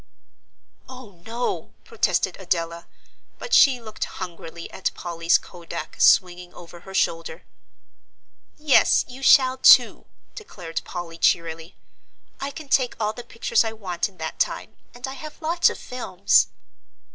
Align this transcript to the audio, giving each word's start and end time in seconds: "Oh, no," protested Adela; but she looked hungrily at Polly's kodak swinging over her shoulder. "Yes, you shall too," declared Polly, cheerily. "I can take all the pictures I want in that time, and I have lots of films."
"Oh, 0.89 1.21
no," 1.27 1.75
protested 1.83 2.35
Adela; 2.39 2.87
but 3.37 3.53
she 3.53 3.79
looked 3.79 4.05
hungrily 4.05 4.67
at 4.71 4.89
Polly's 4.95 5.37
kodak 5.37 6.01
swinging 6.01 6.51
over 6.55 6.79
her 6.79 6.95
shoulder. 6.95 7.43
"Yes, 8.57 9.05
you 9.07 9.21
shall 9.21 9.59
too," 9.59 10.05
declared 10.33 10.81
Polly, 10.85 11.19
cheerily. 11.19 11.75
"I 12.39 12.49
can 12.49 12.67
take 12.67 12.95
all 12.99 13.13
the 13.13 13.23
pictures 13.23 13.63
I 13.63 13.73
want 13.73 14.09
in 14.09 14.17
that 14.17 14.39
time, 14.39 14.75
and 14.95 15.07
I 15.07 15.13
have 15.13 15.39
lots 15.39 15.69
of 15.69 15.77
films." 15.77 16.47